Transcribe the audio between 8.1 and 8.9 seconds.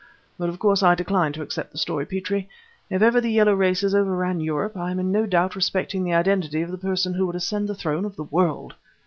the world!"